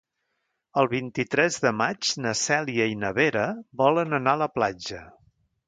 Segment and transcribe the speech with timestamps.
[0.81, 3.47] El vint-i-tres de maig na Cèlia i na Vera
[3.85, 5.07] volen anar a la platja.